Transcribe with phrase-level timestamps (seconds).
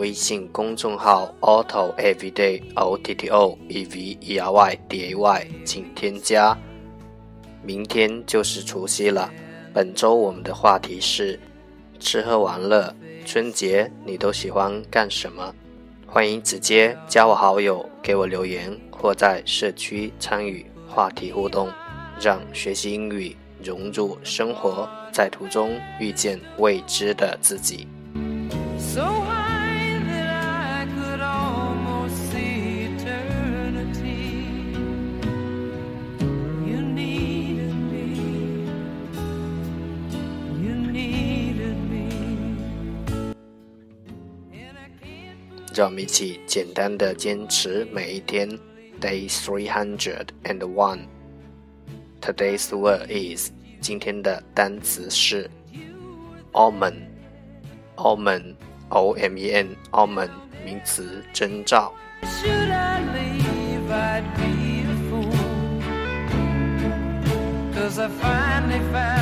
[0.00, 6.56] 微信公众号 Auto Everyday O T T O E V E R Y D A Y，请添加。
[7.62, 9.30] 明天就是除夕了，
[9.74, 11.38] 本周我们的话题是。
[11.98, 12.96] 吃喝玩乐，
[13.26, 15.54] 春节你都喜欢干什么？
[16.06, 21.68] 欢迎直接加我好友，给我留言，或在社区参与话题互动，
[22.18, 27.86] 让学习英语融入生活，在途中遇见未知的自己。
[45.74, 48.48] 让我们一起简单的坚持每一天。
[49.00, 51.06] Day three hundred and one.
[52.20, 55.50] Today's word is 今天的单词是
[56.52, 56.94] omen.
[57.96, 58.56] Omen,
[58.90, 60.28] O M E N, omen
[60.64, 61.92] 名词征兆。
[62.22, 65.32] Should I leave, I'd be a fool.
[67.74, 69.19] Cause I finally found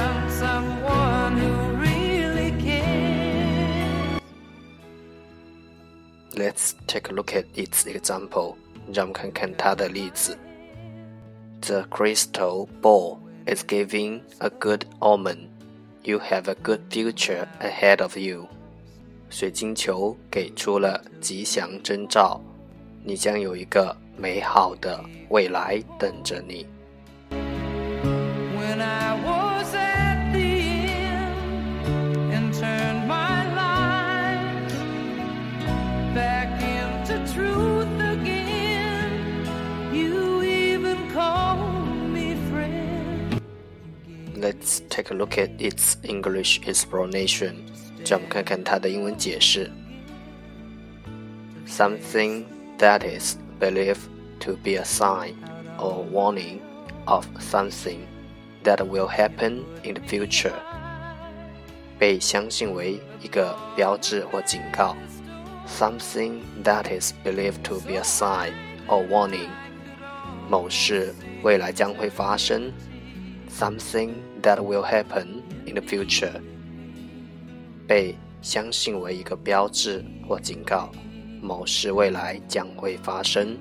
[6.48, 8.56] Let's take a look at its example.
[8.92, 10.38] 让我们看看它的例子。
[11.62, 15.48] The crystal ball is giving a good omen.
[16.04, 18.48] You have a good future ahead of you.
[19.30, 22.42] 水晶球给出了吉祥征兆，
[23.04, 26.68] 你将有一个美好的未来等着你。
[44.48, 47.56] Let's take a look at its English explanation.
[48.06, 49.72] 让我们看看它的英文解释。
[51.68, 52.46] Something
[52.78, 54.10] that is believed
[54.42, 55.36] to be a sign
[55.78, 56.60] or warning
[57.06, 58.00] of something
[58.64, 60.54] that will happen in the future.
[61.98, 64.96] 被相信为一个标志或警告。
[65.68, 68.52] Something that is believed to be a sign
[68.88, 69.50] or warning.
[70.50, 72.74] 某事未来将会发生。
[73.50, 76.42] Something that will happen in the future，
[77.88, 80.92] 被相信为一个标志或警告，
[81.42, 83.58] 某事未来将会发生。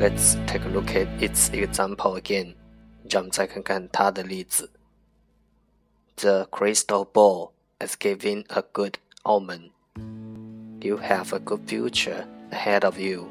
[0.00, 2.54] Let's take a look at its example again，
[3.10, 4.70] 让我们再看看它的例子。
[6.16, 9.70] The crystal ball is giving a good omen.
[10.80, 13.28] You have a good future ahead of you.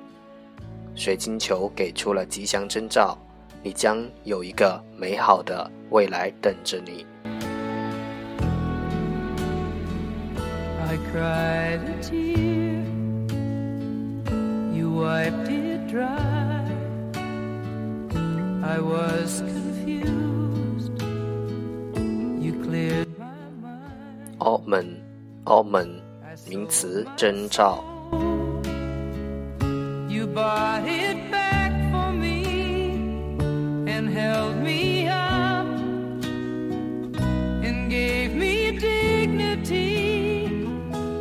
[0.95, 3.17] 水晶球给出了吉祥征兆，
[3.61, 7.05] 你将有一个美好的未来等着你。
[10.89, 12.83] I cried a tear,
[14.73, 16.65] you wiped it dry.
[18.63, 19.43] I was
[24.42, 24.96] Omen
[25.44, 26.00] omen
[26.48, 27.84] 名词征兆。
[30.08, 32.96] You bought it back for me
[33.86, 35.66] and held me up
[37.62, 40.66] and gave me dignity.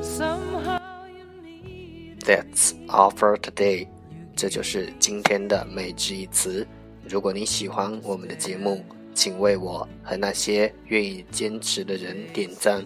[0.01, 2.19] Somehow you need.
[2.25, 3.87] That's all for today.
[4.35, 6.67] 这就是今天的每日一词。
[7.07, 8.83] 如果你喜欢我们的节目，
[9.13, 12.85] 请为我和那些愿意坚持的人点赞。